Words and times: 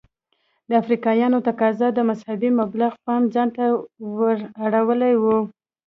د 0.69 0.71
افریقایانو 0.81 1.37
تقاضا 1.49 1.87
د 1.93 1.99
مذهبي 2.09 2.49
مبلغ 2.61 2.91
پام 3.05 3.23
ځانته 3.35 3.65
ور 4.17 4.37
اړولی 4.65 5.13
و. 5.21 5.23